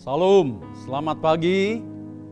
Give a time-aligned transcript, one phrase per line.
[0.00, 1.76] Salam, selamat pagi.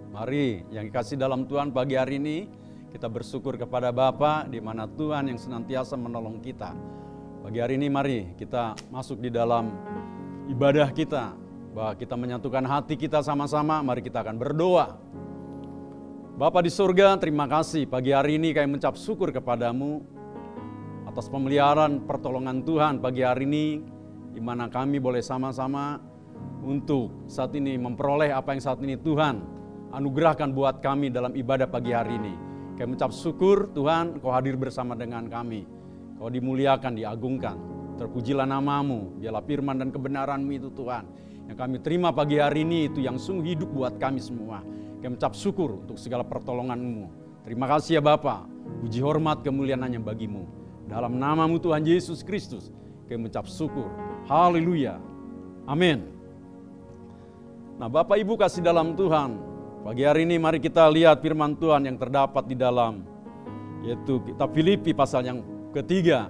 [0.08, 2.48] Mari yang dikasih dalam Tuhan pagi hari ini
[2.88, 6.72] kita bersyukur kepada Bapa di mana Tuhan yang senantiasa menolong kita.
[7.44, 9.68] Pagi hari ini mari kita masuk di dalam
[10.48, 11.36] ibadah kita
[11.76, 14.96] bahwa kita menyatukan hati kita sama-sama, mari kita akan berdoa.
[16.40, 20.00] Bapa di surga, terima kasih pagi hari ini kami mencap syukur kepadamu
[21.04, 23.66] atas pemeliharaan pertolongan Tuhan pagi hari ini
[24.32, 26.07] di mana kami boleh sama-sama
[26.68, 29.40] untuk saat ini memperoleh apa yang saat ini Tuhan
[29.88, 32.34] anugerahkan buat kami dalam ibadah pagi hari ini.
[32.76, 35.64] Kami mengucap syukur Tuhan kau hadir bersama dengan kami.
[36.20, 37.56] Kau dimuliakan, diagungkan.
[37.98, 41.02] Terpujilah namamu, biarlah firman dan kebenaranmu itu Tuhan.
[41.50, 44.62] Yang kami terima pagi hari ini itu yang sungguh hidup buat kami semua.
[45.00, 47.10] Kami mengucap syukur untuk segala pertolonganmu.
[47.42, 48.44] Terima kasih ya Bapa.
[48.84, 50.46] Puji hormat kemuliaan hanya bagimu.
[50.86, 52.70] Dalam namamu Tuhan Yesus Kristus,
[53.08, 53.88] kami mengucap syukur.
[54.28, 55.00] Haleluya.
[55.66, 56.17] Amin.
[57.78, 59.38] Nah Bapak Ibu kasih dalam Tuhan,
[59.86, 63.06] pagi hari ini mari kita lihat firman Tuhan yang terdapat di dalam,
[63.86, 66.26] yaitu kitab Filipi pasal yang ketiga,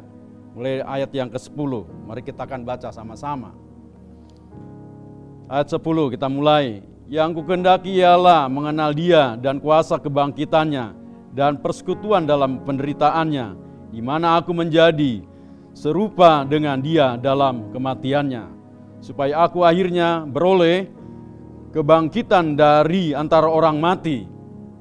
[0.52, 1.88] mulai ayat yang ke-10.
[2.04, 3.56] Mari kita akan baca sama-sama.
[5.48, 6.84] Ayat 10 kita mulai.
[7.08, 10.92] Yang kukendaki ialah mengenal dia dan kuasa kebangkitannya
[11.32, 13.56] dan persekutuan dalam penderitaannya,
[13.88, 15.24] di mana aku menjadi
[15.72, 18.44] serupa dengan dia dalam kematiannya,
[19.00, 20.97] supaya aku akhirnya beroleh
[21.72, 24.24] kebangkitan dari antara orang mati,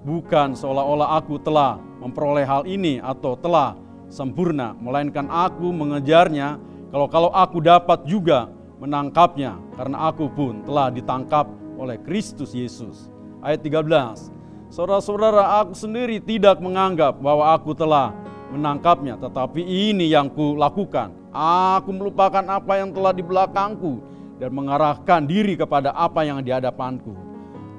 [0.08, 3.76] bukan seolah-olah aku telah memperoleh hal ini atau telah
[4.08, 6.56] sempurna, melainkan aku mengejarnya
[6.88, 8.48] kalau-kalau aku dapat juga
[8.80, 13.12] menangkapnya, karena aku pun telah ditangkap oleh Kristus Yesus.
[13.44, 14.32] Ayat 13,
[14.68, 18.12] Saudara-saudara, aku sendiri tidak menganggap bahwa aku telah
[18.52, 21.12] menangkapnya, tetapi ini yang kulakukan.
[21.32, 27.14] Aku melupakan apa yang telah di belakangku dan mengarahkan diri kepada apa yang di hadapanku.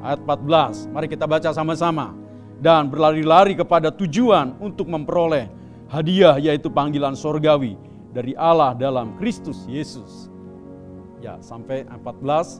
[0.02, 2.14] Ayat 14, mari kita baca sama-sama.
[2.58, 5.46] Dan berlari-lari kepada tujuan untuk memperoleh
[5.86, 7.78] hadiah yaitu panggilan sorgawi
[8.10, 10.26] dari Allah dalam Kristus Yesus.
[11.22, 12.58] Ya, sampai 14.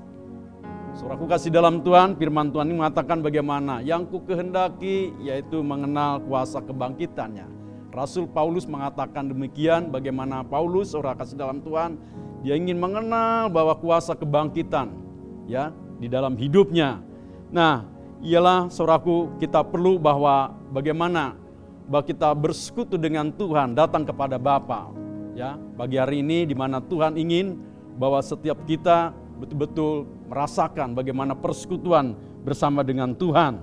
[0.95, 6.63] Suraku kasih dalam Tuhan, firman Tuhan ini mengatakan bagaimana yang ku kehendaki yaitu mengenal kuasa
[6.63, 7.47] kebangkitannya.
[7.91, 11.99] Rasul Paulus mengatakan demikian bagaimana Paulus orang kasih dalam Tuhan
[12.43, 14.95] dia ingin mengenal bahwa kuasa kebangkitan
[15.51, 17.03] ya di dalam hidupnya.
[17.51, 17.83] Nah,
[18.23, 21.35] ialah saudaraku kita perlu bahwa bagaimana
[21.89, 24.93] bahwa kita bersekutu dengan Tuhan datang kepada Bapa
[25.33, 27.57] ya bagi hari ini di mana Tuhan ingin
[27.97, 33.63] bahwa setiap kita betul-betul merasakan bagaimana persekutuan bersama dengan Tuhan.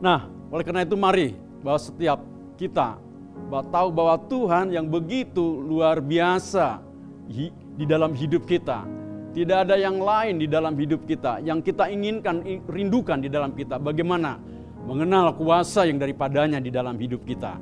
[0.00, 2.20] Nah, oleh karena itu mari bahwa setiap
[2.56, 3.00] kita
[3.48, 6.91] bahwa tahu bahwa Tuhan yang begitu luar biasa
[7.28, 8.84] di dalam hidup kita.
[9.32, 13.80] Tidak ada yang lain di dalam hidup kita yang kita inginkan, rindukan di dalam kita.
[13.80, 14.36] Bagaimana
[14.84, 17.56] mengenal kuasa yang daripadanya di dalam hidup kita.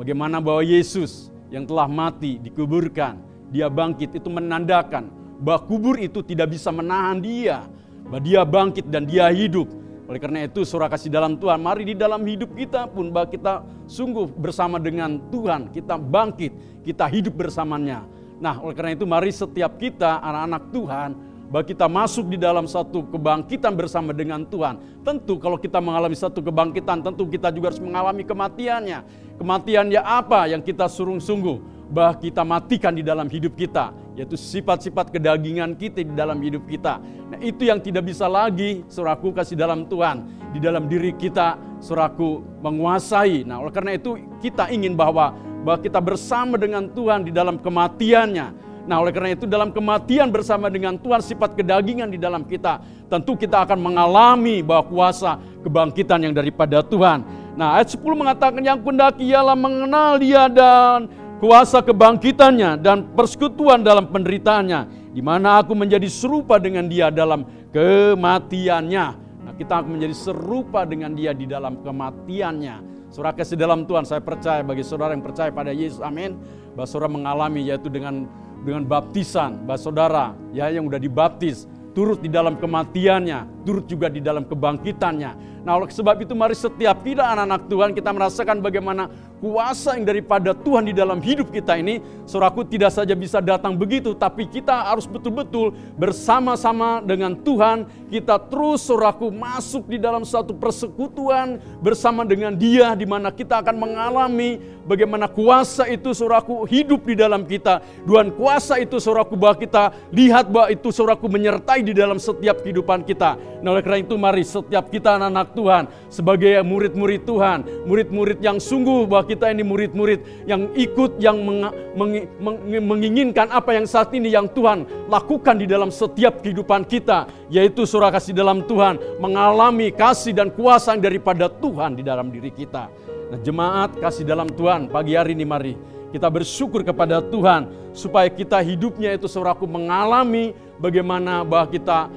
[0.00, 3.20] Bagaimana bahwa Yesus yang telah mati, dikuburkan,
[3.52, 5.12] dia bangkit, itu menandakan
[5.42, 7.68] bahwa kubur itu tidak bisa menahan dia.
[8.08, 9.68] Bahwa dia bangkit dan dia hidup.
[10.10, 13.62] Oleh karena itu surah kasih dalam Tuhan, mari di dalam hidup kita pun bahwa kita
[13.86, 18.02] sungguh bersama dengan Tuhan, kita bangkit, kita hidup bersamanya.
[18.40, 21.10] Nah oleh karena itu mari setiap kita anak-anak Tuhan,
[21.50, 25.02] bahwa kita masuk di dalam satu kebangkitan bersama dengan Tuhan.
[25.02, 29.02] Tentu kalau kita mengalami satu kebangkitan, tentu kita juga harus mengalami kematiannya.
[29.34, 31.82] Kematiannya apa yang kita surung-sungguh?
[31.90, 37.02] Bahwa kita matikan di dalam hidup kita, yaitu sifat-sifat kedagingan kita di dalam hidup kita.
[37.02, 40.22] Nah itu yang tidak bisa lagi suraku kasih dalam Tuhan.
[40.54, 43.42] Di dalam diri kita suraku menguasai.
[43.42, 48.70] Nah oleh karena itu kita ingin bahwa bahwa kita bersama dengan Tuhan di dalam kematiannya.
[48.88, 52.80] Nah oleh karena itu dalam kematian bersama dengan Tuhan sifat kedagingan di dalam kita.
[53.06, 57.22] Tentu kita akan mengalami bahwa kuasa kebangkitan yang daripada Tuhan.
[57.54, 61.06] Nah ayat 10 mengatakan yang kundaki ialah mengenal dia dan
[61.38, 65.12] kuasa kebangkitannya dan persekutuan dalam penderitaannya.
[65.12, 67.44] Di mana aku menjadi serupa dengan dia dalam
[67.74, 69.06] kematiannya.
[69.44, 72.99] Nah kita akan menjadi serupa dengan dia di dalam kematiannya.
[73.10, 76.38] Surah kasih dalam Tuhan saya percaya bagi saudara yang percaya pada Yesus amin.
[76.78, 78.30] Bahwa saudara mengalami yaitu dengan
[78.62, 80.24] dengan baptisan, bahwa saudara
[80.54, 85.49] ya yang sudah dibaptis turut di dalam kematiannya, turut juga di dalam kebangkitannya.
[85.60, 90.52] Nah oleh sebab itu mari setiap kita anak-anak Tuhan kita merasakan bagaimana kuasa yang daripada
[90.52, 91.98] Tuhan di dalam hidup kita ini,
[92.28, 98.84] suraku tidak saja bisa datang begitu, tapi kita harus betul-betul bersama-sama dengan Tuhan, kita terus
[98.84, 105.24] suraku masuk di dalam satu persekutuan bersama dengan dia, di mana kita akan mengalami bagaimana
[105.24, 107.80] kuasa itu suraku hidup di dalam kita.
[108.04, 113.08] Tuhan kuasa itu suraku bahwa kita lihat bahwa itu suraku menyertai di dalam setiap kehidupan
[113.08, 113.40] kita.
[113.64, 119.04] Nah oleh karena itu mari setiap kita anak-anak Tuhan, sebagai murid-murid Tuhan, murid-murid yang sungguh
[119.04, 124.32] bahwa kita ini murid-murid yang ikut, yang meng, meng, meng, menginginkan apa yang saat ini
[124.32, 130.32] yang Tuhan lakukan di dalam setiap kehidupan kita, yaitu surah kasih dalam Tuhan, mengalami kasih
[130.32, 132.88] dan kuasa daripada Tuhan di dalam diri kita.
[133.30, 135.74] Nah jemaat kasih dalam Tuhan, pagi hari ini mari
[136.10, 140.50] kita bersyukur kepada Tuhan supaya kita hidupnya itu suraku mengalami
[140.82, 142.10] bagaimana bahwa kita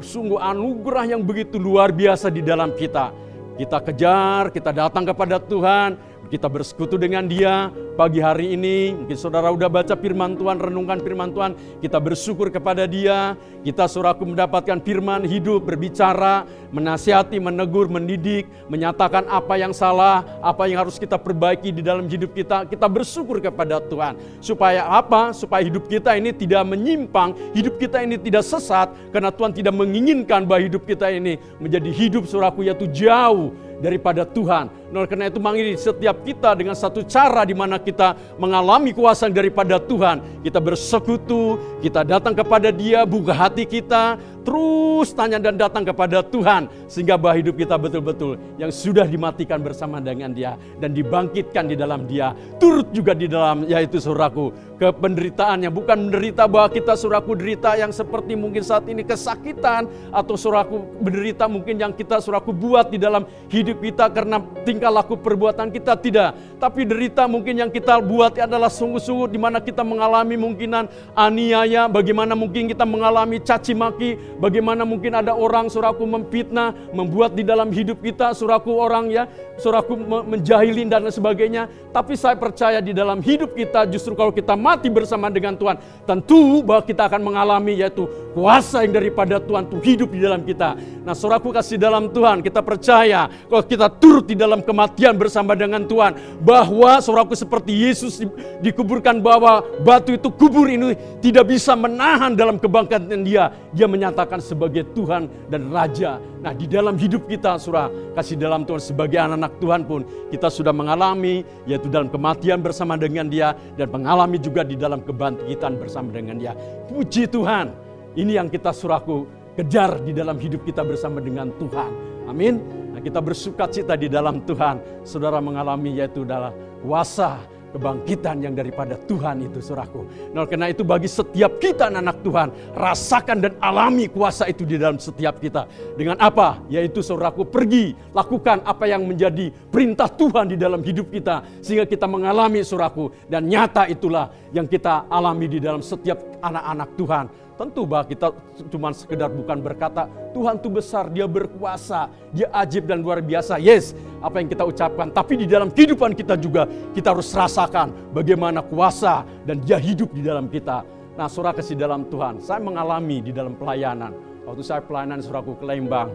[0.00, 3.14] sungguh anugerah yang begitu luar biasa di dalam kita.
[3.54, 5.94] Kita kejar, kita datang kepada Tuhan,
[6.32, 8.92] kita bersekutu dengan dia pagi hari ini.
[8.92, 11.54] Mungkin saudara udah baca firman Tuhan, renungkan firman Tuhan.
[11.78, 13.38] Kita bersyukur kepada dia.
[13.62, 16.44] Kita suraku mendapatkan firman hidup, berbicara,
[16.74, 22.34] menasihati, menegur, mendidik, menyatakan apa yang salah, apa yang harus kita perbaiki di dalam hidup
[22.34, 22.68] kita.
[22.68, 24.18] Kita bersyukur kepada Tuhan.
[24.42, 25.32] Supaya apa?
[25.32, 28.92] Supaya hidup kita ini tidak menyimpang, hidup kita ini tidak sesat.
[29.14, 33.54] Karena Tuhan tidak menginginkan bahwa hidup kita ini menjadi hidup suraku yaitu jauh
[33.84, 34.70] daripada Tuhan.
[34.94, 39.76] Nah, karena itu manggil setiap kita dengan satu cara di mana kita mengalami kuasa daripada
[39.76, 40.40] Tuhan.
[40.40, 46.68] Kita bersekutu, kita datang kepada Dia, buka hati kita, terus tanya dan datang kepada Tuhan
[46.86, 52.04] sehingga bahwa hidup kita betul-betul yang sudah dimatikan bersama dengan Dia dan dibangkitkan di dalam
[52.04, 57.72] Dia turut juga di dalam yaitu suraku ke penderitaannya bukan menderita bahwa kita suraku derita
[57.80, 63.00] yang seperti mungkin saat ini kesakitan atau suraku menderita mungkin yang kita suraku buat di
[63.00, 68.38] dalam hidup kita karena tingkah laku perbuatan kita tidak tapi derita mungkin yang kita buat
[68.38, 70.86] adalah sungguh-sungguh di mana kita mengalami mungkinan
[71.18, 77.40] aniaya bagaimana mungkin kita mengalami caci maki Bagaimana mungkin ada orang suraku memfitnah, membuat di
[77.40, 79.24] dalam hidup kita suraku orang ya,
[79.56, 81.64] suraku menjahilin dan sebagainya.
[81.94, 86.60] Tapi saya percaya di dalam hidup kita justru kalau kita mati bersama dengan Tuhan, tentu
[86.60, 88.04] bahwa kita akan mengalami yaitu
[88.36, 90.76] kuasa yang daripada Tuhan itu hidup di dalam kita.
[91.06, 95.88] Nah suraku kasih dalam Tuhan, kita percaya kalau kita turut di dalam kematian bersama dengan
[95.88, 98.20] Tuhan, bahwa suraku seperti Yesus
[98.60, 100.92] dikuburkan bahwa batu itu kubur ini
[101.24, 103.48] tidak bisa menahan dalam kebangkitan dia.
[103.72, 106.20] Dia menyatakan sebagai Tuhan dan Raja.
[106.44, 110.76] Nah di dalam hidup kita surah kasih dalam Tuhan sebagai anak-anak Tuhan pun kita sudah
[110.76, 116.36] mengalami yaitu dalam kematian bersama dengan dia dan mengalami juga di dalam kebangkitan bersama dengan
[116.36, 116.52] dia.
[116.90, 117.72] Puji Tuhan
[118.14, 119.24] ini yang kita surahku
[119.54, 121.90] kejar di dalam hidup kita bersama dengan Tuhan.
[122.26, 122.58] Amin.
[122.94, 125.06] Nah, kita bersuka cita di dalam Tuhan.
[125.06, 127.42] Saudara mengalami yaitu dalam kuasa
[127.74, 130.06] kebangkitan yang daripada Tuhan itu suraku.
[130.30, 132.48] Nah, karena itu bagi setiap kita anak-anak Tuhan,
[132.78, 135.66] rasakan dan alami kuasa itu di dalam setiap kita.
[135.98, 136.62] Dengan apa?
[136.70, 141.42] Yaitu suraku pergi, lakukan apa yang menjadi perintah Tuhan di dalam hidup kita.
[141.58, 143.10] Sehingga kita mengalami suraku.
[143.26, 148.34] Dan nyata itulah yang kita alami di dalam setiap anak-anak Tuhan Tentu bahwa kita
[148.66, 153.62] cuma sekedar bukan berkata, Tuhan itu besar, dia berkuasa, dia ajib dan luar biasa.
[153.62, 155.14] Yes, apa yang kita ucapkan.
[155.14, 160.26] Tapi di dalam kehidupan kita juga, kita harus rasakan bagaimana kuasa dan dia hidup di
[160.26, 160.82] dalam kita.
[161.14, 164.10] Nah, surah kasih dalam Tuhan, saya mengalami di dalam pelayanan.
[164.42, 166.10] Waktu saya pelayanan suraku ke Lembang,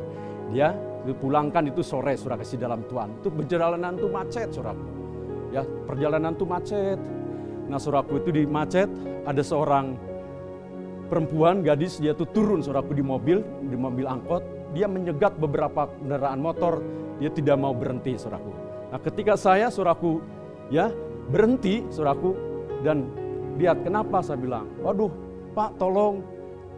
[0.52, 0.76] dia
[1.08, 3.24] dipulangkan itu sore surah kasih dalam Tuhan.
[3.24, 4.88] Itu perjalanan itu macet suraku.
[5.56, 7.00] Ya, perjalanan itu macet.
[7.72, 8.92] Nah, suraku itu di macet,
[9.24, 10.08] ada seorang
[11.09, 14.45] perempuan gadis dia tuh turun saudaraku di mobil di mobil angkot.
[14.78, 16.85] Dia menyegat beberapa kendaraan motor.
[17.18, 18.54] Dia tidak mau berhenti saudaraku.
[18.94, 20.21] Nah ketika saya saudaraku
[20.69, 20.94] ya
[21.33, 22.37] berhenti saudaraku
[22.85, 23.09] dan
[23.59, 25.11] lihat kenapa saya bilang waduh
[25.51, 26.23] pak tolong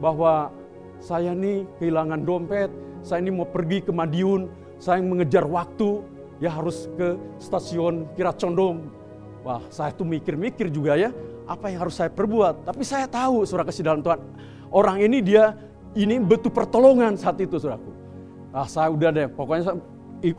[0.01, 0.49] bahwa
[0.97, 2.71] saya nih kehilangan dompet
[3.05, 4.49] saya ini mau pergi ke Madiun
[4.81, 6.01] saya mengejar waktu
[6.41, 8.89] ya harus ke stasiun Kira Condong.
[9.45, 11.13] Wah saya tuh mikir-mikir juga ya
[11.51, 12.63] apa yang harus saya perbuat.
[12.63, 14.19] Tapi saya tahu, saudara kasih dalam Tuhan,
[14.71, 15.59] orang ini dia
[15.91, 17.91] ini betul pertolongan saat itu, saudaraku.
[18.55, 19.77] Ah, saya udah deh, pokoknya saya,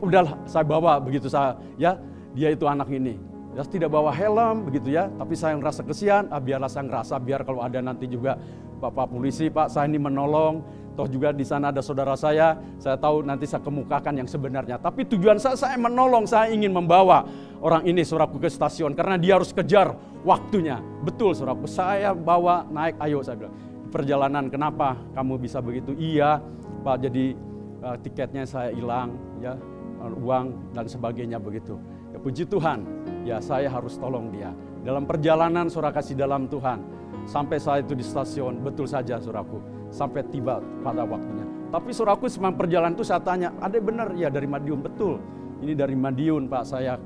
[0.01, 1.97] udah saya bawa begitu saya, ya
[2.33, 3.17] dia itu anak ini.
[3.53, 7.45] Ya tidak bawa helm begitu ya, tapi saya ngerasa kesian, ah, biarlah saya ngerasa biar
[7.45, 8.37] kalau ada nanti juga
[8.83, 10.59] Bapak polisi, Pak saya ini menolong,
[10.99, 14.75] toh juga di sana ada saudara saya, saya tahu nanti saya kemukakan yang sebenarnya.
[14.75, 17.23] Tapi tujuan saya, saya menolong, saya ingin membawa
[17.63, 20.79] orang ini suraku ke stasiun karena dia harus kejar waktunya.
[21.03, 23.55] Betul suraku, saya bawa naik, ayo saya bilang.
[23.93, 25.93] Perjalanan kenapa kamu bisa begitu?
[25.93, 26.41] Iya,
[26.81, 27.37] Pak jadi
[27.85, 29.53] uh, tiketnya saya hilang, ya
[30.01, 31.77] uang dan sebagainya begitu.
[32.09, 32.83] Ya, puji Tuhan,
[33.23, 34.49] ya saya harus tolong dia.
[34.81, 36.81] Dalam perjalanan surah kasih dalam Tuhan,
[37.29, 39.61] sampai saya itu di stasiun, betul saja suraku,
[39.93, 41.45] sampai tiba pada waktunya.
[41.69, 44.09] Tapi suraku semang perjalanan itu saya tanya, ada benar?
[44.17, 45.21] Ya dari Madiun, betul.
[45.63, 46.97] Ini dari Madiun Pak, saya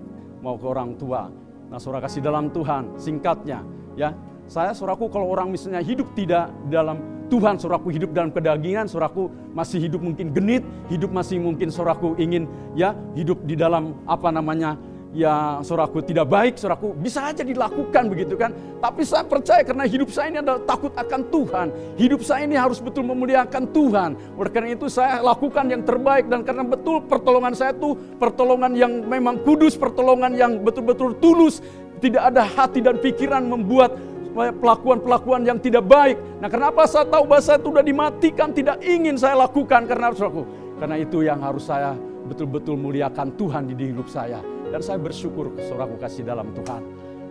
[0.42, 1.30] mau ke orang tua.
[1.68, 3.64] Nah surah kasih dalam Tuhan, singkatnya
[4.00, 4.16] ya.
[4.48, 9.84] Saya suraku kalau orang misalnya hidup tidak dalam Tuhan suraku hidup dalam kedagingan, suraku masih
[9.84, 14.80] hidup mungkin genit, hidup masih mungkin suraku ingin ya hidup di dalam apa namanya
[15.18, 18.54] ya suraku tidak baik, suraku bisa aja dilakukan begitu kan.
[18.78, 21.68] Tapi saya percaya karena hidup saya ini adalah takut akan Tuhan.
[21.98, 24.38] Hidup saya ini harus betul memuliakan Tuhan.
[24.38, 29.02] Oleh karena itu saya lakukan yang terbaik dan karena betul pertolongan saya itu pertolongan yang
[29.10, 31.66] memang kudus, pertolongan yang betul-betul tulus.
[31.98, 33.98] Tidak ada hati dan pikiran membuat
[34.38, 36.22] pelakuan-pelakuan yang tidak baik.
[36.38, 40.46] Nah kenapa saya tahu bahwa saya sudah dimatikan, tidak ingin saya lakukan karena saudaraku.
[40.78, 41.98] Karena itu yang harus saya
[42.30, 44.57] betul-betul muliakan Tuhan di hidup saya.
[44.68, 46.84] Dan saya bersyukur saudaraku kasih dalam Tuhan.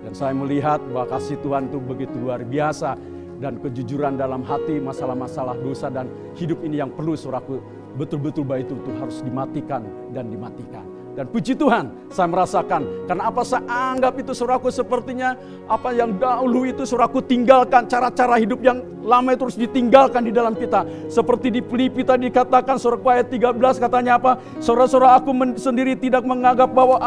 [0.06, 2.96] Dan saya melihat bahwa kasih Tuhan itu begitu luar biasa.
[3.36, 6.08] Dan kejujuran dalam hati masalah-masalah dosa dan
[6.40, 7.60] hidup ini yang perlu saudaraku
[8.00, 9.84] betul-betul baik itu, itu harus dimatikan
[10.16, 10.95] dan dimatikan.
[11.16, 13.08] Dan puji Tuhan, saya merasakan.
[13.08, 15.32] Karena apa saya anggap itu suraku sepertinya
[15.64, 17.88] apa yang dahulu itu suraku tinggalkan.
[17.88, 20.84] Cara-cara hidup yang lama itu terus ditinggalkan di dalam kita.
[21.08, 24.36] Seperti di Filipi tadi dikatakan suraku ayat 13 katanya apa?
[24.60, 27.00] Saudara-saudara aku sendiri tidak menganggap bahwa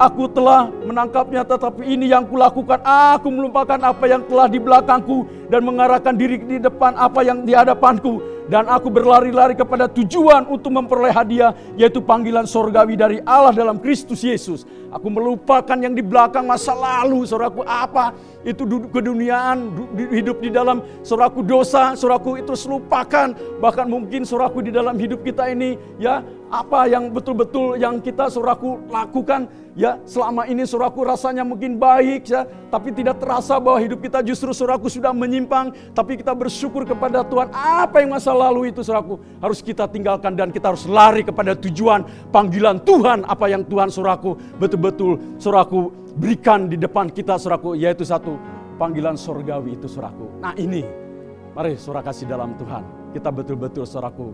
[0.00, 1.44] aku telah menangkapnya.
[1.44, 2.80] Tetapi ini yang kulakukan.
[2.80, 5.28] Aku melupakan apa yang telah di belakangku.
[5.50, 10.74] Dan mengarahkan diri di depan apa yang di hadapanku dan aku berlari-lari kepada tujuan untuk
[10.74, 14.66] memperoleh hadiah yaitu panggilan sorgawi dari Allah dalam Kristus Yesus.
[14.90, 18.10] Aku melupakan yang di belakang masa lalu, saudaraku apa
[18.40, 19.68] itu keduniaan,
[20.08, 23.36] hidup di dalam saudaraku dosa, saudaraku itu lupakan.
[23.60, 28.82] Bahkan mungkin saudaraku di dalam hidup kita ini ya apa yang betul-betul yang kita saudaraku
[28.90, 29.46] lakukan
[29.78, 32.42] ya selama ini saudaraku rasanya mungkin baik ya
[32.74, 35.76] tapi tidak terasa bahwa hidup kita justru saudaraku sudah menyimpang.
[35.92, 37.52] Tapi kita bersyukur kepada Tuhan.
[37.54, 42.08] Apa yang masa lalu itu saudaraku harus kita tinggalkan dan kita harus lari kepada tujuan
[42.32, 43.28] panggilan Tuhan.
[43.28, 48.34] Apa yang Tuhan saudaraku betul-betul saudaraku berikan di depan kita saudaraku yaitu satu
[48.80, 50.82] panggilan surgawi itu saudaraku nah ini.
[51.50, 53.10] Mari saudara kasih dalam Tuhan.
[53.10, 54.30] Kita betul-betul saudaraku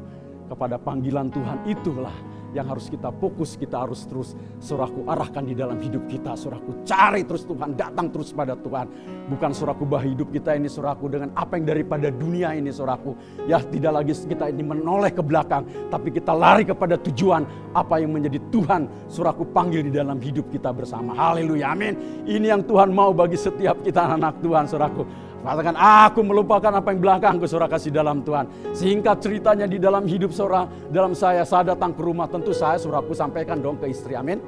[0.53, 1.65] kepada panggilan Tuhan.
[1.65, 2.13] Itulah
[2.57, 6.33] yang harus kita fokus, kita harus terus suraku arahkan di dalam hidup kita.
[6.33, 8.89] Suraku cari terus Tuhan, datang terus pada Tuhan.
[9.29, 13.13] Bukan suraku bah hidup kita ini suraku dengan apa yang daripada dunia ini suraku.
[13.45, 17.45] Ya tidak lagi kita ini menoleh ke belakang, tapi kita lari kepada tujuan
[17.77, 21.13] apa yang menjadi Tuhan suraku panggil di dalam hidup kita bersama.
[21.13, 22.25] Haleluya, amin.
[22.25, 25.26] Ini yang Tuhan mau bagi setiap kita anak Tuhan suraku.
[25.45, 28.73] Katakan, aku melupakan apa yang belakangku saudara kasih dalam Tuhan.
[28.75, 32.27] Singkat ceritanya di dalam hidup saudara, dalam saya, saya datang ke rumah.
[32.27, 34.43] Tentu saya saudaraku sampaikan dong ke istri, amin.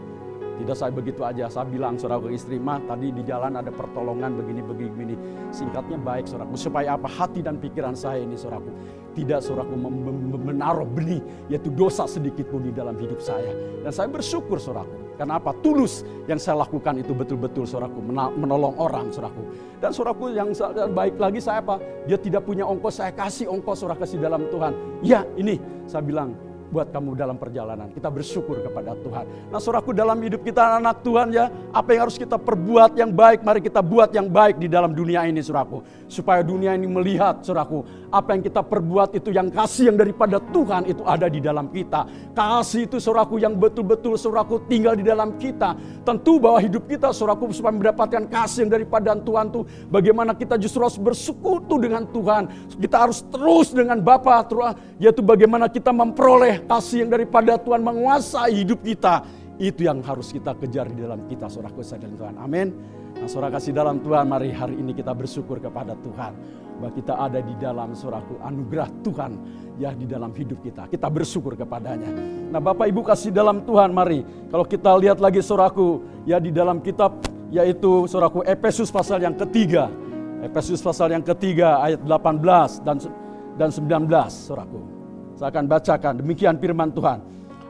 [0.59, 4.43] Tidak saya begitu aja, saya bilang saudara ke istri, mah tadi di jalan ada pertolongan
[4.43, 5.15] begini, begini, begini.
[5.55, 8.67] Singkatnya baik saudaraku, supaya apa hati dan pikiran saya ini saudaraku.
[9.15, 9.79] Tidak saudaraku
[10.35, 13.55] menaruh benih, yaitu dosa sedikit pun di dalam hidup saya.
[13.87, 15.51] Dan saya bersyukur saudaraku, karena apa?
[15.59, 17.99] Tulus yang saya lakukan itu betul-betul suraku
[18.39, 19.43] menolong orang suraku.
[19.83, 20.55] Dan suraku yang
[20.95, 21.83] baik lagi saya apa?
[22.07, 24.73] Dia tidak punya ongkos, saya kasih ongkos surah kasih dalam Tuhan.
[25.03, 25.59] Ya ini
[25.91, 27.89] saya bilang buat kamu dalam perjalanan.
[27.93, 29.53] Kita bersyukur kepada Tuhan.
[29.53, 33.41] Nah suraku dalam hidup kita anak Tuhan ya, apa yang harus kita perbuat yang baik,
[33.45, 35.81] mari kita buat yang baik di dalam dunia ini suraku.
[36.09, 40.89] Supaya dunia ini melihat suraku, apa yang kita perbuat itu yang kasih yang daripada Tuhan
[40.89, 42.09] itu ada di dalam kita.
[42.33, 45.77] Kasih itu suraku yang betul-betul suraku tinggal di dalam kita.
[46.05, 50.85] Tentu bahwa hidup kita suraku supaya mendapatkan kasih yang daripada Tuhan tuh bagaimana kita justru
[50.85, 52.49] harus bersekutu dengan Tuhan.
[52.77, 54.41] Kita harus terus dengan Bapa
[54.99, 59.23] yaitu bagaimana kita memperoleh kasih yang daripada Tuhan menguasai hidup kita.
[59.59, 62.35] Itu yang harus kita kejar di dalam kita, saudaraku dan Tuhan.
[62.39, 62.69] Amin.
[63.19, 66.33] Nah, saudara kasih dalam Tuhan, mari hari ini kita bersyukur kepada Tuhan.
[66.79, 69.33] Bahwa kita ada di dalam suraku anugerah Tuhan
[69.83, 70.87] ya di dalam hidup kita.
[70.87, 72.07] Kita bersyukur kepadanya.
[72.55, 74.23] Nah Bapak Ibu kasih dalam Tuhan mari.
[74.47, 77.19] Kalau kita lihat lagi suraku ya di dalam kitab
[77.51, 79.91] yaitu suraku Efesus pasal yang ketiga.
[80.39, 83.03] Efesus pasal yang ketiga ayat 18 dan
[83.59, 84.98] dan 19 suraku.
[85.39, 87.23] Saya akan bacakan demikian firman Tuhan.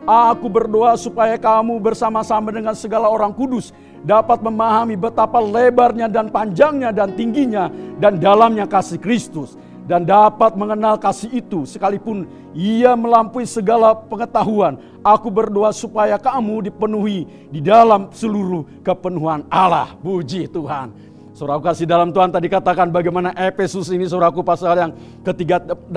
[0.09, 6.97] Aku berdoa supaya kamu bersama-sama dengan segala orang kudus dapat memahami betapa lebarnya dan panjangnya
[6.97, 7.69] dan tingginya
[8.01, 12.25] dan dalamnya kasih Kristus dan dapat mengenal kasih itu sekalipun
[12.57, 14.81] ia melampaui segala pengetahuan.
[15.05, 19.93] Aku berdoa supaya kamu dipenuhi di dalam seluruh kepenuhan Allah.
[20.01, 20.89] Puji Tuhan.
[21.37, 24.91] Saudaraku kasih dalam Tuhan tadi katakan bagaimana Efesus ini saudaraku pasal yang
[25.23, 25.95] ketiga 18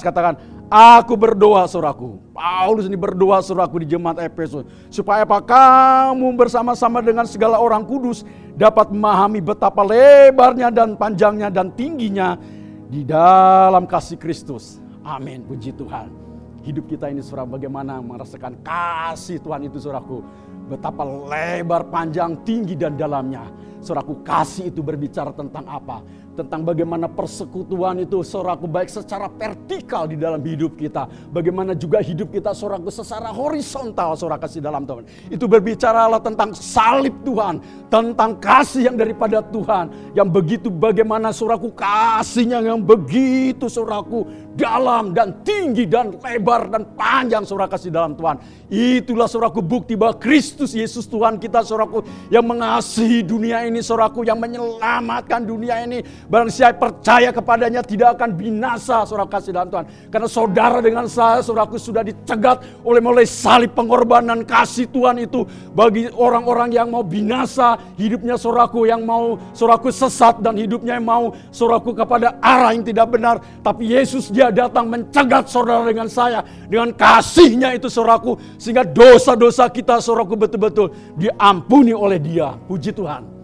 [0.00, 2.20] katakan Aku berdoa saudaraku.
[2.36, 4.68] Paulus ini berdoa saudaraku di jemaat Efesus.
[4.92, 5.40] Supaya apa?
[5.40, 8.20] Kamu bersama-sama dengan segala orang kudus
[8.52, 12.36] dapat memahami betapa lebarnya dan panjangnya dan tingginya
[12.84, 14.76] di dalam kasih Kristus.
[15.00, 15.40] Amin.
[15.48, 16.12] Puji Tuhan.
[16.60, 20.20] Hidup kita ini saudara bagaimana merasakan kasih Tuhan itu saudaraku.
[20.68, 23.48] Betapa lebar, panjang, tinggi dan dalamnya.
[23.80, 26.04] Saudaraku kasih itu berbicara tentang apa?
[26.38, 31.10] Tentang bagaimana persekutuan itu saudaraku baik secara vertikal di dalam hidup kita.
[31.34, 35.02] Bagaimana juga hidup kita saudaraku secara horizontal saudara kasih dalam Tuhan.
[35.34, 37.58] Itu berbicara tentang salib Tuhan.
[37.90, 40.14] Tentang kasih yang daripada Tuhan.
[40.14, 47.42] Yang begitu bagaimana saudaraku kasihnya yang begitu saudaraku dalam dan tinggi dan lebar dan panjang
[47.42, 48.38] saudara kasih dalam Tuhan.
[48.70, 54.36] Itulah saudaraku bukti bahwa Kristus Yesus Tuhan kita saudaraku yang mengasihi dunia ini saudaraku yang
[54.38, 59.86] menyelamatkan dunia ini Barang siapa percaya kepadanya tidak akan binasa saudara kasih dalam Tuhan.
[60.12, 65.48] Karena saudara dengan saya saudaraku sudah dicegat oleh mulai salib pengorbanan kasih Tuhan itu.
[65.72, 71.32] Bagi orang-orang yang mau binasa hidupnya saudaraku yang mau saudaraku sesat dan hidupnya yang mau
[71.48, 73.40] saudaraku kepada arah yang tidak benar.
[73.64, 76.44] Tapi Yesus dia datang mencegat saudara dengan saya.
[76.68, 78.36] Dengan kasihnya itu saudaraku.
[78.60, 82.52] Sehingga dosa-dosa kita saudaraku betul-betul diampuni oleh dia.
[82.68, 83.37] Puji Tuhan.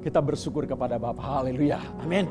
[0.00, 1.20] Kita bersyukur kepada Bapa.
[1.20, 1.80] Haleluya.
[2.00, 2.24] Amin.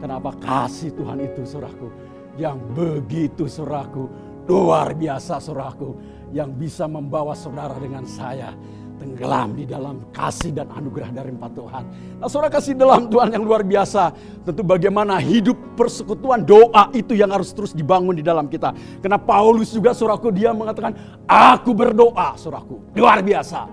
[0.00, 1.88] Kenapa kasih Tuhan itu suraku.
[2.36, 4.08] Yang begitu suraku.
[4.44, 5.96] Luar biasa suraku.
[6.36, 8.52] Yang bisa membawa saudara dengan saya
[8.94, 11.84] tenggelam di dalam kasih dan anugerah dari empat Tuhan.
[12.22, 14.14] Nah saudara kasih dalam Tuhan yang luar biasa.
[14.46, 18.72] Tentu bagaimana hidup persekutuan doa itu yang harus terus dibangun di dalam kita.
[19.02, 20.94] Karena Paulus juga suraku dia mengatakan
[21.26, 22.80] aku berdoa suraku.
[22.94, 23.66] Luar biasa.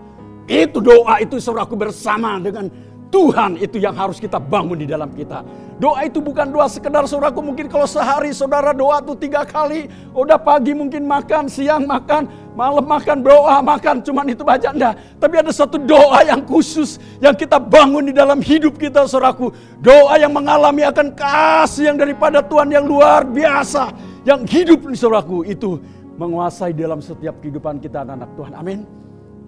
[0.49, 2.67] Itu doa itu suraku bersama dengan
[3.11, 5.43] Tuhan itu yang harus kita bangun di dalam kita.
[5.75, 9.91] Doa itu bukan doa sekedar saudaraku mungkin kalau sehari saudara doa tuh tiga kali.
[10.15, 13.99] Udah pagi mungkin makan, siang makan, malam makan, doa makan.
[13.99, 14.95] Cuman itu baca enggak.
[15.19, 19.51] Tapi ada satu doa yang khusus yang kita bangun di dalam hidup kita saudaraku.
[19.83, 23.91] Doa yang mengalami akan kasih yang daripada Tuhan yang luar biasa.
[24.23, 25.81] Yang hidup di saudaraku itu
[26.15, 28.53] menguasai dalam setiap kehidupan kita anak-anak Tuhan.
[28.55, 28.79] Amin.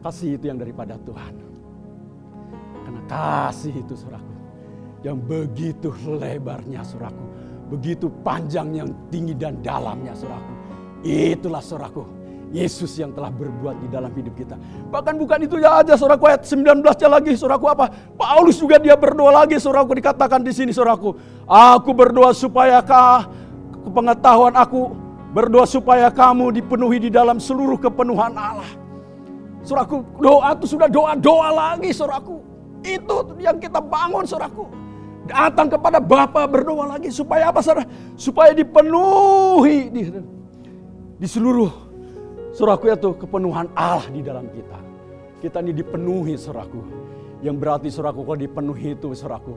[0.03, 1.52] Kasih itu yang daripada Tuhan.
[3.07, 4.33] Kasih itu suraku.
[5.03, 7.25] Yang begitu lebarnya suraku.
[7.73, 10.53] Begitu panjang yang tinggi dan dalamnya suraku.
[11.03, 12.23] Itulah suraku.
[12.53, 14.53] Yesus yang telah berbuat di dalam hidup kita.
[14.93, 17.89] Bahkan bukan itu ya aja suraku ayat 19 nya lagi suraku apa?
[18.13, 21.17] Paulus juga dia berdoa lagi suraku dikatakan di sini suraku.
[21.49, 23.25] Aku berdoa supaya kah
[23.89, 24.93] pengetahuan aku
[25.33, 28.69] berdoa supaya kamu dipenuhi di dalam seluruh kepenuhan Allah.
[29.65, 32.52] Suraku doa itu sudah doa-doa lagi suraku.
[32.83, 34.67] Itu yang kita bangun saudaraku.
[35.23, 37.87] Datang kepada Bapa berdoa lagi supaya apa saudara?
[38.19, 40.01] Supaya dipenuhi di,
[41.15, 41.71] di seluruh
[42.51, 44.79] saudaraku itu kepenuhan Allah di dalam kita.
[45.39, 46.79] Kita ini dipenuhi saudaraku.
[47.39, 49.55] Yang berarti saudaraku kalau dipenuhi itu saudaraku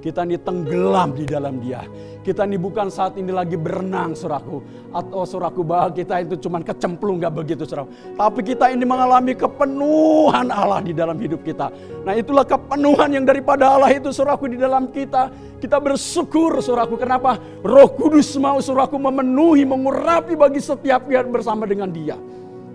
[0.00, 1.84] kita ini tenggelam di dalam dia.
[2.20, 4.64] Kita ini bukan saat ini lagi berenang suraku.
[4.92, 7.92] Atau suraku bahwa kita itu cuma kecemplung gak begitu suraku.
[8.16, 11.68] Tapi kita ini mengalami kepenuhan Allah di dalam hidup kita.
[12.04, 15.28] Nah itulah kepenuhan yang daripada Allah itu suraku di dalam kita.
[15.60, 16.96] Kita bersyukur suraku.
[16.96, 17.36] Kenapa?
[17.60, 22.16] Roh Kudus mau suraku memenuhi, mengurapi bagi setiap pihak bersama dengan dia.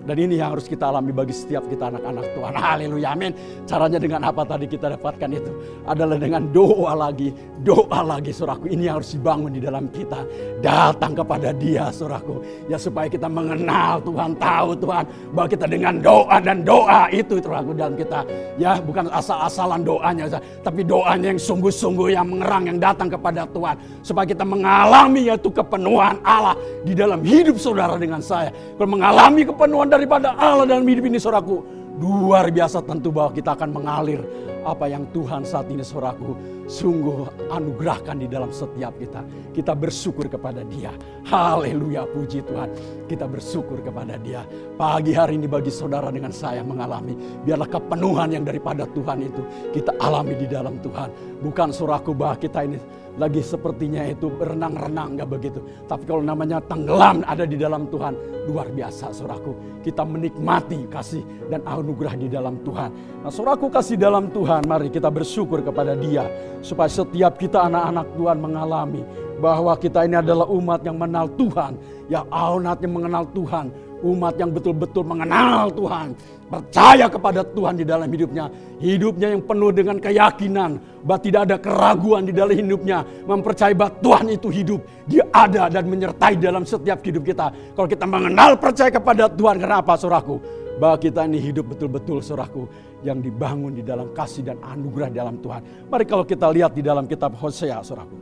[0.05, 2.53] Dan ini yang harus kita alami bagi setiap kita anak-anak Tuhan.
[2.53, 3.33] Haleluya, amin.
[3.65, 5.51] Caranya dengan apa tadi kita dapatkan itu?
[5.89, 7.33] Adalah dengan doa lagi,
[7.65, 8.69] doa lagi suraku.
[8.69, 10.21] Ini yang harus dibangun di dalam kita.
[10.61, 12.45] Datang kepada dia suraku.
[12.69, 15.03] Ya supaya kita mengenal Tuhan, tahu Tuhan.
[15.33, 18.21] Bahwa kita dengan doa dan doa itu suraku dalam kita.
[18.61, 20.37] Ya bukan asal-asalan doanya.
[20.61, 24.05] Tapi doanya yang sungguh-sungguh yang mengerang, yang datang kepada Tuhan.
[24.05, 26.53] Supaya kita mengalami yaitu kepenuhan Allah
[26.85, 28.53] di dalam hidup saudara dengan saya.
[28.53, 31.63] Kalau mengalami kepenuhan daripada Allah dalam hidup ini saudaraku.
[31.95, 34.19] Luar biasa tentu bahwa kita akan mengalir
[34.67, 36.35] apa yang Tuhan saat ini saudaraku
[36.67, 39.23] sungguh anugerahkan di dalam setiap kita.
[39.55, 40.91] Kita bersyukur kepada dia.
[41.23, 42.67] Haleluya puji Tuhan.
[43.07, 44.43] Kita bersyukur kepada dia.
[44.75, 47.15] Pagi hari ini bagi saudara dengan saya mengalami.
[47.47, 51.39] Biarlah kepenuhan yang daripada Tuhan itu kita alami di dalam Tuhan.
[51.39, 52.75] Bukan suraku bahwa kita ini
[53.15, 55.59] lagi sepertinya itu berenang-renang nggak begitu.
[55.87, 58.13] Tapi kalau namanya tenggelam ada di dalam Tuhan,
[58.51, 59.79] luar biasa suraku.
[59.79, 62.89] Kita menikmati kasih dan anugerah di dalam Tuhan.
[63.23, 66.27] Nah suraku kasih dalam Tuhan, mari kita bersyukur kepada dia.
[66.59, 69.01] Supaya setiap kita anak-anak Tuhan mengalami
[69.39, 71.73] bahwa kita ini adalah umat yang mengenal Tuhan.
[72.05, 73.65] Yang aunatnya mengenal Tuhan
[74.05, 76.13] Umat yang betul-betul mengenal Tuhan,
[76.45, 78.53] percaya kepada Tuhan di dalam hidupnya.
[78.77, 83.01] Hidupnya yang penuh dengan keyakinan bahwa tidak ada keraguan di dalam hidupnya.
[83.25, 84.85] Mempercayai bahwa Tuhan itu hidup.
[85.09, 87.49] Dia ada dan menyertai dalam setiap hidup kita.
[87.73, 90.37] Kalau kita mengenal percaya kepada Tuhan, kenapa suraku?
[90.77, 92.69] Bahwa kita ini hidup betul-betul suraku
[93.01, 95.89] yang dibangun di dalam kasih dan anugerah dalam Tuhan.
[95.89, 98.17] Mari kalau kita lihat di dalam kitab Hosea suraku.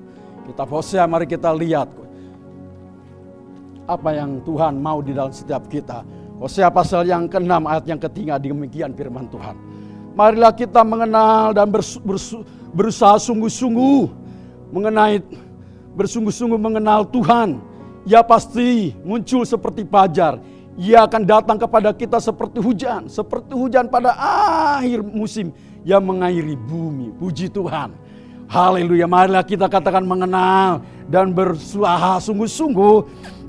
[0.48, 2.03] Kitab Hosea mari kita lihat
[3.84, 6.04] apa yang Tuhan mau di dalam setiap kita.
[6.40, 9.56] Hosea pasal yang ke-6 ayat yang ketiga demikian firman Tuhan.
[10.14, 11.72] Marilah kita mengenal dan
[12.76, 14.12] berusaha sungguh-sungguh
[14.70, 15.24] mengenai
[15.96, 17.62] bersungguh-sungguh mengenal Tuhan.
[18.04, 20.38] Ia pasti muncul seperti fajar.
[20.76, 24.12] Ia akan datang kepada kita seperti hujan, seperti hujan pada
[24.76, 25.54] akhir musim
[25.86, 27.14] yang mengairi bumi.
[27.16, 27.94] Puji Tuhan.
[28.50, 29.08] Haleluya.
[29.08, 32.96] Marilah kita katakan mengenal dan bersuah sungguh-sungguh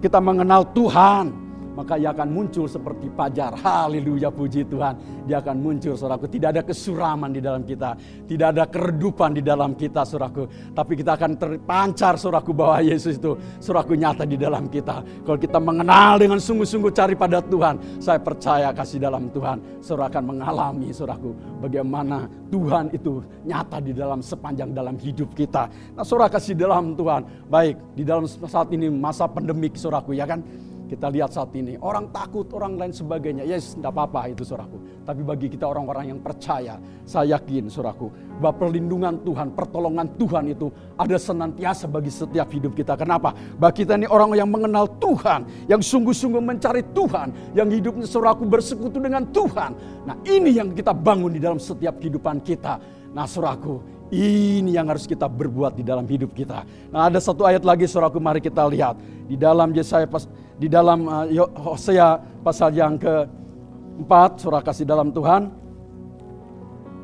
[0.05, 1.33] kita mengenal Tuhan
[1.75, 3.59] maka ia akan muncul seperti pajar.
[3.59, 5.27] Haleluya puji Tuhan.
[5.27, 6.31] Dia akan muncul saudaraku.
[6.31, 7.99] Tidak ada kesuraman di dalam kita.
[8.25, 10.47] Tidak ada keredupan di dalam kita saudaraku.
[10.71, 15.03] Tapi kita akan terpancar saudaraku bahwa Yesus itu saudaraku nyata di dalam kita.
[15.27, 17.99] Kalau kita mengenal dengan sungguh-sungguh cari pada Tuhan.
[17.99, 19.83] Saya percaya kasih dalam Tuhan.
[19.83, 21.35] Saudara akan mengalami saudaraku.
[21.59, 25.67] Bagaimana Tuhan itu nyata di dalam sepanjang dalam hidup kita.
[25.99, 27.51] Nah saudara kasih dalam Tuhan.
[27.51, 30.39] Baik di dalam saat ini masa pandemik saudaraku ya kan
[30.85, 33.49] kita lihat saat ini, orang takut, orang lain sebagainya.
[33.49, 34.77] Yes, tidak apa-apa itu suraku.
[35.05, 36.77] Tapi bagi kita orang-orang yang percaya,
[37.09, 40.69] saya yakin suraku, bahwa perlindungan Tuhan, pertolongan Tuhan itu
[41.01, 43.01] ada senantiasa bagi setiap hidup kita.
[43.01, 43.33] Kenapa?
[43.57, 49.01] Bagi kita ini orang yang mengenal Tuhan, yang sungguh-sungguh mencari Tuhan, yang hidupnya suraku bersekutu
[49.01, 49.71] dengan Tuhan.
[50.05, 52.77] Nah ini yang kita bangun di dalam setiap kehidupan kita.
[53.15, 53.81] Nah suraku,
[54.13, 56.63] ini yang harus kita berbuat di dalam hidup kita.
[56.93, 59.01] Nah ada satu ayat lagi suraku mari kita lihat.
[59.25, 61.27] Di dalam Yesaya pas di dalam uh,
[61.59, 65.51] Hosea pasal yang keempat surah kasih dalam Tuhan.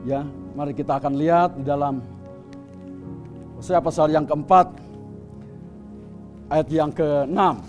[0.06, 0.24] Ya,
[0.56, 2.00] mari kita akan lihat di dalam
[3.60, 4.72] Hosea pasal yang keempat
[6.48, 7.60] ayat yang keenam.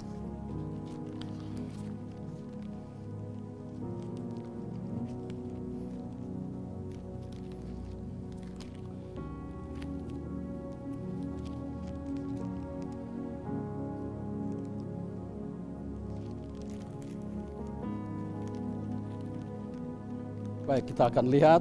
[20.72, 21.60] Baik, kita akan lihat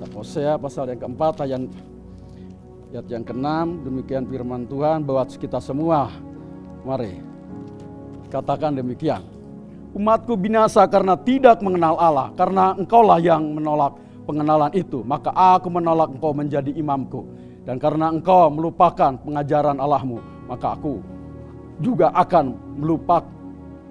[0.00, 1.68] kita Hosea pasal yang keempat ayat
[2.88, 3.84] ayat yang keenam.
[3.84, 6.08] Demikian firman Tuhan bahwa kita semua.
[6.88, 7.20] Mari
[8.32, 9.20] katakan demikian.
[9.92, 16.16] Umatku binasa karena tidak mengenal Allah karena engkaulah yang menolak pengenalan itu maka aku menolak
[16.16, 17.28] engkau menjadi imamku.
[17.68, 21.04] Dan karena engkau melupakan pengajaran Allahmu maka aku
[21.84, 23.28] juga akan melupak,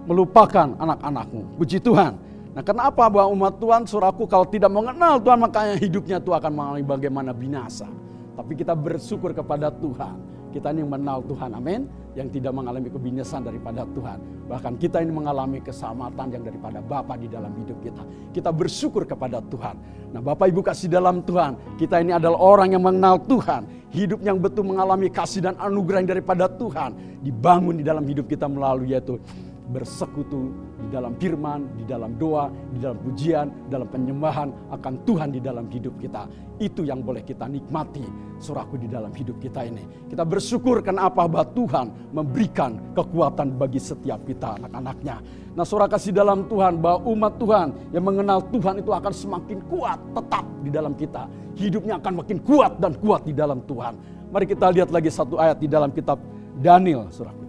[0.10, 1.62] melupakan anak-anakmu.
[1.62, 2.25] Puji Tuhan
[2.56, 6.88] Nah kenapa bahwa umat Tuhan suraku kalau tidak mengenal Tuhan makanya hidupnya itu akan mengalami
[6.88, 7.92] bagaimana binasa.
[8.36, 10.36] Tapi kita bersyukur kepada Tuhan.
[10.56, 11.84] Kita ini mengenal Tuhan, amin.
[12.16, 14.48] Yang tidak mengalami kebinasan daripada Tuhan.
[14.48, 18.04] Bahkan kita ini mengalami keselamatan yang daripada Bapa di dalam hidup kita.
[18.32, 19.76] Kita bersyukur kepada Tuhan.
[20.16, 21.76] Nah Bapak Ibu kasih dalam Tuhan.
[21.76, 23.68] Kita ini adalah orang yang mengenal Tuhan.
[23.92, 27.20] Hidup yang betul mengalami kasih dan anugerah yang daripada Tuhan.
[27.20, 29.20] Dibangun di dalam hidup kita melalui yaitu
[29.70, 35.42] bersekutu di dalam firman, di dalam doa, di dalam pujian, dalam penyembahan akan Tuhan di
[35.42, 36.30] dalam hidup kita.
[36.62, 38.06] Itu yang boleh kita nikmati
[38.38, 40.08] suraku di dalam hidup kita ini.
[40.08, 45.16] Kita bersyukur kenapa bahwa Tuhan memberikan kekuatan bagi setiap kita anak-anaknya.
[45.56, 50.00] Nah surah kasih dalam Tuhan bahwa umat Tuhan yang mengenal Tuhan itu akan semakin kuat
[50.14, 51.26] tetap di dalam kita.
[51.56, 53.96] Hidupnya akan makin kuat dan kuat di dalam Tuhan.
[54.30, 56.20] Mari kita lihat lagi satu ayat di dalam kitab
[56.60, 57.46] Daniel surah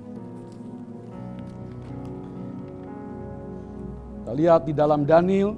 [4.27, 5.55] Kita lihat di dalam Daniel.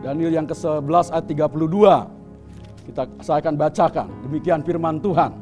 [0.00, 2.88] Daniel yang ke-11 ayat 32.
[2.88, 4.08] Kita saya akan bacakan.
[4.24, 5.36] Demikian firman Tuhan.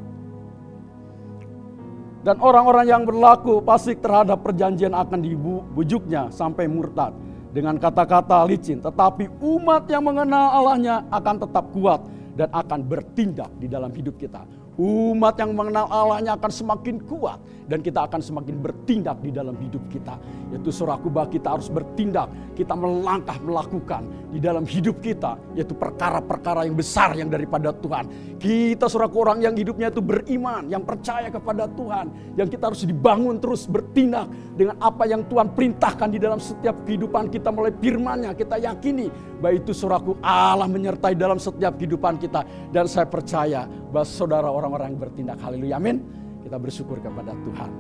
[2.27, 7.15] Dan orang-orang yang berlaku pasik terhadap perjanjian akan dibujuknya sampai murtad
[7.55, 8.83] dengan kata-kata licin.
[8.83, 12.03] Tetapi umat yang mengenal Allahnya akan tetap kuat
[12.35, 14.58] dan akan bertindak di dalam hidup kita.
[14.79, 19.83] Umat yang mengenal Allahnya akan semakin kuat dan kita akan semakin bertindak di dalam hidup
[19.91, 20.15] kita.
[20.55, 26.63] Yaitu suraku bahwa kita harus bertindak, kita melangkah melakukan di dalam hidup kita yaitu perkara-perkara
[26.63, 28.39] yang besar yang daripada Tuhan.
[28.39, 33.43] Kita suraku orang yang hidupnya itu beriman, yang percaya kepada Tuhan, yang kita harus dibangun
[33.43, 38.31] terus bertindak dengan apa yang Tuhan perintahkan di dalam setiap kehidupan kita mulai firman-Nya.
[38.39, 44.07] Kita yakini bahwa itu suraku Allah menyertai dalam setiap kehidupan kita dan saya percaya bahwa
[44.07, 45.39] saudara orang orang-orang yang bertindak.
[45.41, 45.81] Haleluya.
[45.81, 45.97] Amin.
[46.45, 47.71] Kita bersyukur kepada Tuhan.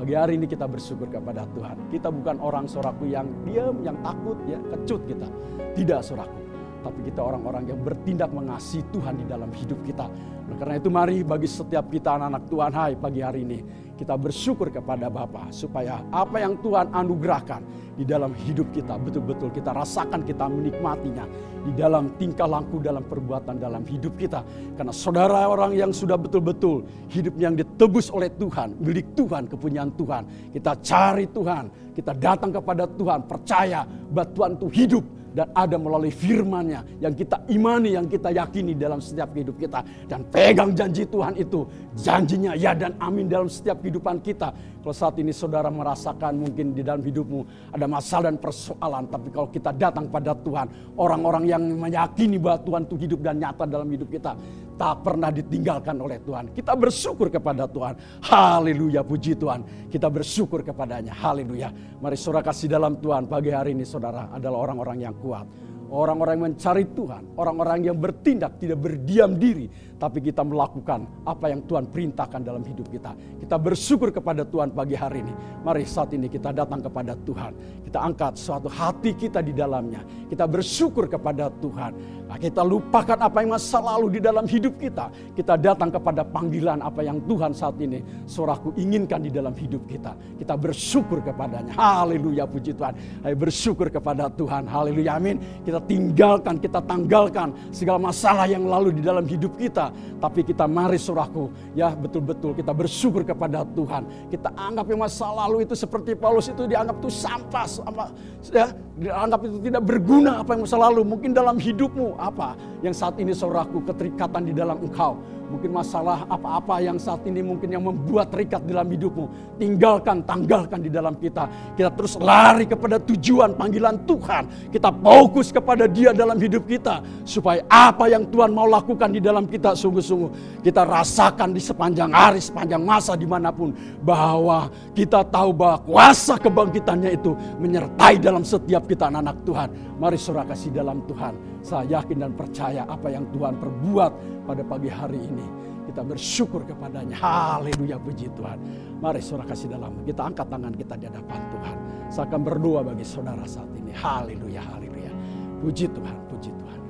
[0.00, 1.92] Pagi hari ini kita bersyukur kepada Tuhan.
[1.92, 5.28] Kita bukan orang soraku yang diam, yang takut, ya kecut kita.
[5.76, 6.40] Tidak soraku.
[6.80, 10.08] Tapi kita orang-orang yang bertindak mengasihi Tuhan di dalam hidup kita.
[10.48, 13.58] Nah, karena itu mari bagi setiap kita anak-anak Tuhan, hai pagi hari ini
[14.00, 17.60] kita bersyukur kepada Bapa supaya apa yang Tuhan anugerahkan
[18.00, 21.28] di dalam hidup kita betul-betul kita rasakan kita menikmatinya
[21.60, 24.40] di dalam tingkah laku dalam perbuatan dalam hidup kita.
[24.80, 30.22] Karena saudara orang yang sudah betul-betul hidupnya yang ditebus oleh Tuhan milik Tuhan kepunyaan Tuhan
[30.54, 31.64] kita cari Tuhan
[31.98, 37.46] kita datang kepada Tuhan percaya bahwa Tuhan itu hidup dan ada melalui firman-Nya yang kita
[37.50, 42.74] imani, yang kita yakini dalam setiap hidup kita dan pegang janji Tuhan itu, janjinya ya
[42.74, 44.50] dan amin dalam setiap kehidupan kita.
[44.80, 49.48] Kalau saat ini saudara merasakan mungkin di dalam hidupmu ada masalah dan persoalan, tapi kalau
[49.52, 54.08] kita datang pada Tuhan, orang-orang yang meyakini bahwa Tuhan itu hidup dan nyata dalam hidup
[54.08, 54.32] kita,
[54.80, 56.56] tak pernah ditinggalkan oleh Tuhan.
[56.56, 58.24] Kita bersyukur kepada Tuhan.
[58.24, 59.92] Haleluya, puji Tuhan.
[59.92, 61.12] Kita bersyukur kepadanya.
[61.12, 61.68] Haleluya.
[62.00, 65.44] Mari saudara kasih dalam Tuhan pagi hari ini saudara adalah orang-orang yang kuat.
[65.90, 69.66] Orang-orang yang mencari Tuhan, orang-orang yang bertindak tidak berdiam diri,
[70.00, 73.12] tapi kita melakukan apa yang Tuhan perintahkan dalam hidup kita.
[73.36, 75.34] Kita bersyukur kepada Tuhan pagi hari ini.
[75.60, 77.52] Mari saat ini kita datang kepada Tuhan.
[77.84, 80.00] Kita angkat suatu hati kita di dalamnya.
[80.32, 81.92] Kita bersyukur kepada Tuhan.
[82.30, 85.10] Nah, kita lupakan apa yang masa lalu di dalam hidup kita.
[85.34, 90.14] Kita datang kepada panggilan apa yang Tuhan saat ini soraku inginkan di dalam hidup kita.
[90.38, 91.74] Kita bersyukur kepadanya.
[91.74, 92.94] Haleluya puji Tuhan.
[93.26, 94.70] Ayo bersyukur kepada Tuhan.
[94.70, 95.42] Haleluya amin.
[95.66, 99.89] Kita tinggalkan, kita tanggalkan segala masalah yang lalu di dalam hidup kita.
[100.20, 104.30] Tapi kita mari suraku, ya betul-betul kita bersyukur kepada Tuhan.
[104.32, 108.04] Kita anggap yang masa lalu itu seperti Paulus itu dianggap itu sampah, apa
[108.50, 111.02] ya dianggap itu tidak berguna apa yang masa lalu.
[111.02, 115.18] Mungkin dalam hidupmu apa yang saat ini suraku keterikatan di dalam engkau
[115.50, 119.58] Mungkin masalah apa-apa yang saat ini mungkin yang membuat terikat dalam hidupmu.
[119.58, 121.50] Tinggalkan, tanggalkan di dalam kita.
[121.74, 124.70] Kita terus lari kepada tujuan panggilan Tuhan.
[124.70, 127.02] Kita fokus kepada dia dalam hidup kita.
[127.26, 130.62] Supaya apa yang Tuhan mau lakukan di dalam kita sungguh-sungguh.
[130.62, 133.74] Kita rasakan di sepanjang hari, sepanjang masa di mana pun.
[134.06, 139.68] Bahwa kita tahu bahwa kuasa kebangkitannya itu menyertai dalam setiap kita anak-anak Tuhan.
[139.98, 144.12] Mari surah kasih dalam Tuhan saya yakin dan percaya apa yang Tuhan perbuat
[144.48, 145.46] pada pagi hari ini.
[145.90, 147.18] Kita bersyukur kepadanya.
[147.18, 148.58] Haleluya puji Tuhan.
[149.02, 149.92] Mari saudara kasih dalam.
[150.06, 151.76] Kita angkat tangan kita di hadapan Tuhan.
[152.08, 153.92] Saya akan berdoa bagi saudara saat ini.
[153.92, 155.12] Haleluya, haleluya.
[155.60, 156.80] Puji Tuhan, puji Tuhan.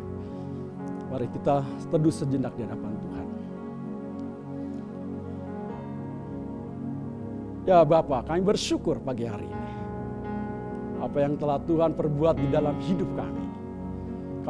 [1.11, 3.26] Mari kita teduh sejenak di hadapan Tuhan.
[7.66, 9.72] Ya Bapak, kami bersyukur pagi hari ini.
[11.00, 13.50] Apa yang telah Tuhan perbuat di dalam hidup kami.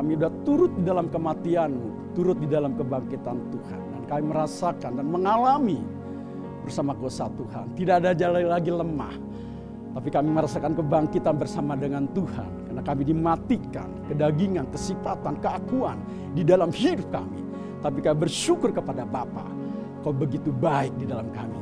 [0.01, 3.81] Kami sudah turut di dalam kematianmu, turut di dalam kebangkitan Tuhan.
[3.93, 5.77] Dan kami merasakan dan mengalami
[6.65, 7.77] bersama kuasa Tuhan.
[7.77, 9.13] Tidak ada jalan lagi lemah.
[9.93, 12.49] Tapi kami merasakan kebangkitan bersama dengan Tuhan.
[12.73, 16.01] Karena kami dimatikan, kedagingan, kesifatan, keakuan
[16.33, 17.45] di dalam hidup kami.
[17.85, 19.45] Tapi kami bersyukur kepada Bapa.
[20.01, 21.61] Kau begitu baik di dalam kami.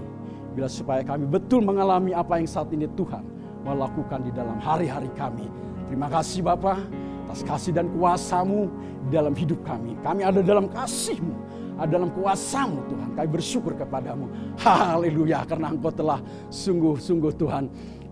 [0.54, 3.26] Bila supaya kami betul mengalami apa yang saat ini Tuhan
[3.66, 5.50] melakukan di dalam hari-hari kami.
[5.90, 8.72] Terima kasih Bapak atas kasih dan kuasamu
[9.12, 9.92] dalam hidup kami.
[10.00, 11.36] Kami ada dalam kasihmu,
[11.76, 13.08] ada dalam kuasamu Tuhan.
[13.12, 14.32] Kami bersyukur kepadamu.
[14.56, 17.68] Haleluya karena engkau telah sungguh-sungguh Tuhan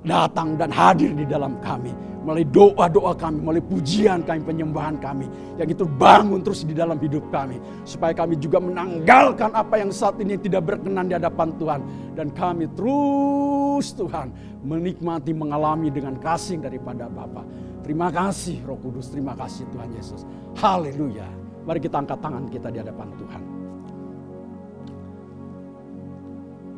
[0.06, 1.90] datang dan hadir di dalam kami.
[2.26, 5.30] Melalui doa-doa kami, melalui pujian kami, penyembahan kami.
[5.62, 7.62] Yang itu bangun terus di dalam hidup kami.
[7.86, 11.80] Supaya kami juga menanggalkan apa yang saat ini tidak berkenan di hadapan Tuhan.
[12.18, 14.34] Dan kami terus Tuhan
[14.66, 17.46] menikmati, mengalami dengan kasih daripada Bapa.
[17.86, 20.26] Terima kasih Roh Kudus, terima kasih Tuhan Yesus.
[20.58, 21.30] Haleluya.
[21.62, 23.42] Mari kita angkat tangan kita di hadapan Tuhan.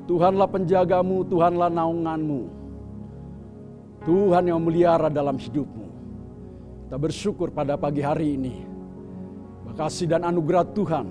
[0.09, 2.58] Tuhanlah penjagamu, Tuhanlah naunganmu.
[4.07, 5.87] Tuhan yang melihara dalam hidupmu.
[6.87, 8.69] Kita bersyukur pada pagi hari ini.
[9.79, 11.07] Kasih dan anugerah Tuhan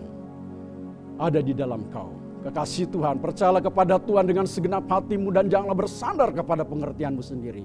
[1.15, 2.11] ada di dalam kau.
[2.43, 7.63] Kekasih Tuhan, percayalah kepada Tuhan dengan segenap hatimu dan janganlah bersandar kepada pengertianmu sendiri.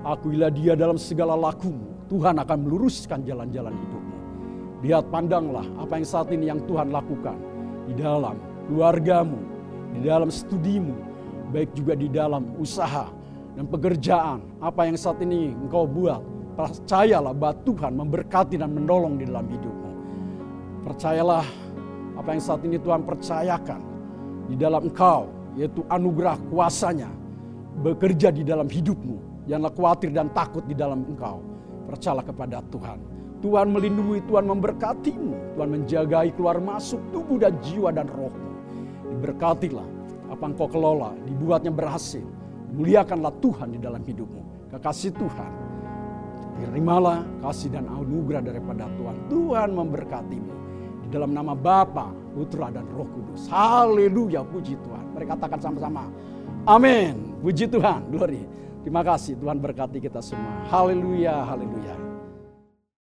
[0.00, 1.92] Akuilah dia dalam segala lakumu.
[2.08, 4.16] Tuhan akan meluruskan jalan-jalan hidupmu.
[4.80, 7.36] Lihat pandanglah apa yang saat ini yang Tuhan lakukan.
[7.84, 9.36] Di dalam keluargamu,
[9.92, 10.96] di dalam studimu,
[11.52, 13.12] baik juga di dalam usaha
[13.54, 14.38] dan pekerjaan.
[14.60, 16.20] Apa yang saat ini engkau buat,
[16.54, 19.90] percayalah bahwa Tuhan memberkati dan menolong di dalam hidupmu.
[20.86, 21.46] Percayalah
[22.18, 23.80] apa yang saat ini Tuhan percayakan
[24.50, 27.10] di dalam engkau, yaitu anugerah kuasanya
[27.80, 31.42] bekerja di dalam hidupmu Janganlah khawatir dan takut di dalam engkau.
[31.90, 32.98] Percayalah kepada Tuhan.
[33.42, 35.58] Tuhan melindungi, Tuhan memberkatimu.
[35.58, 38.50] Tuhan menjagai keluar masuk tubuh dan jiwa dan rohmu.
[39.10, 39.88] Diberkatilah
[40.30, 42.22] apa engkau kelola, dibuatnya berhasil.
[42.70, 44.70] Muliakanlah Tuhan di dalam hidupmu.
[44.70, 45.52] Kekasih Tuhan.
[46.60, 49.16] Terimalah kasih dan anugerah daripada Tuhan.
[49.32, 50.54] Tuhan memberkatimu.
[51.06, 53.48] Di dalam nama Bapa, Putra dan Roh Kudus.
[53.50, 55.04] Haleluya, puji Tuhan.
[55.16, 56.04] Mereka katakan sama-sama.
[56.68, 57.34] Amin.
[57.40, 58.44] Puji Tuhan, glory.
[58.84, 60.68] Terima kasih Tuhan berkati kita semua.
[60.68, 62.09] Haleluya, haleluya.